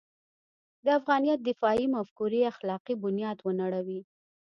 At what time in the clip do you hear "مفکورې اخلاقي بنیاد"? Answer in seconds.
1.95-3.37